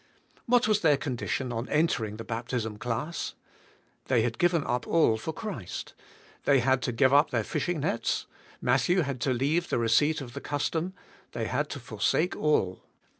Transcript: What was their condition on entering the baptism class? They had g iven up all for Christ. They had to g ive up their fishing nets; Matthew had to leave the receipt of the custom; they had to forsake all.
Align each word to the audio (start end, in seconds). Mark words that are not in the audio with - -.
What 0.47 0.67
was 0.67 0.81
their 0.81 0.97
condition 0.97 1.51
on 1.53 1.69
entering 1.69 2.17
the 2.17 2.23
baptism 2.23 2.77
class? 2.79 3.35
They 4.05 4.23
had 4.23 4.39
g 4.39 4.47
iven 4.47 4.65
up 4.65 4.87
all 4.87 5.15
for 5.15 5.31
Christ. 5.31 5.93
They 6.45 6.59
had 6.59 6.81
to 6.81 6.91
g 6.91 7.05
ive 7.05 7.13
up 7.13 7.29
their 7.29 7.43
fishing 7.43 7.81
nets; 7.81 8.25
Matthew 8.63 9.01
had 9.01 9.21
to 9.21 9.31
leave 9.31 9.69
the 9.69 9.77
receipt 9.77 10.19
of 10.19 10.33
the 10.33 10.41
custom; 10.41 10.93
they 11.33 11.45
had 11.45 11.69
to 11.69 11.79
forsake 11.79 12.35
all. 12.35 12.81